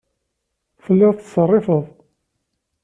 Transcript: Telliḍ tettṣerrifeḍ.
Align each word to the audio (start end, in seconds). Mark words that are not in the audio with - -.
Telliḍ 0.83 1.11
tettṣerrifeḍ. 1.15 1.85